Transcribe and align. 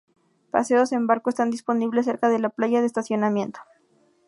Paseos 0.49 0.93
en 0.93 1.05
barco 1.05 1.29
están 1.29 1.51
disponibles 1.51 2.05
cerca 2.05 2.27
de 2.29 2.39
la 2.39 2.49
playa 2.49 2.79
de 2.79 2.87
estacionamiento. 2.87 3.59